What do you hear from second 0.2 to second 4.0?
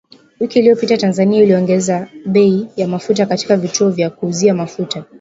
Wiki iliyopitaTanzania iliongeza bei ya mafuta katika vituo